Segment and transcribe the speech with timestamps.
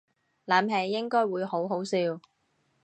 [0.47, 2.19] 諗起應該會好好笑